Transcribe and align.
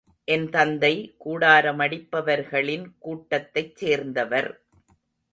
என் 0.27 0.45
தந்தை 0.49 1.15
கூடாரமடிப்பவர்களின் 1.25 2.85
கூட்டத்தைச் 2.99 3.75
சேர்ந்தவர். 3.75 4.49